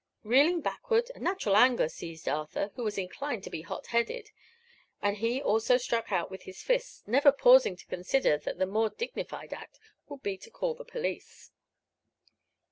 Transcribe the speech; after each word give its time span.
Reeling 0.23 0.61
backward, 0.61 1.11
a 1.13 1.19
natural 1.19 1.55
anger 1.55 1.87
seized 1.87 2.27
Arthur, 2.27 2.71
who 2.73 2.83
was 2.83 2.97
inclined 2.97 3.43
to 3.43 3.51
be 3.51 3.61
hot 3.61 3.85
headed, 3.85 4.31
and 4.99 5.17
he 5.17 5.39
also 5.39 5.77
struck 5.77 6.11
out 6.11 6.31
with 6.31 6.41
his 6.41 6.59
fists, 6.63 7.03
never 7.05 7.31
pausing 7.31 7.75
to 7.75 7.85
consider 7.85 8.39
that 8.39 8.57
the 8.57 8.65
more 8.65 8.89
dignified 8.89 9.53
act 9.53 9.79
would 10.09 10.23
be 10.23 10.37
to 10.39 10.49
call 10.49 10.73
the 10.73 10.83
police. 10.83 11.51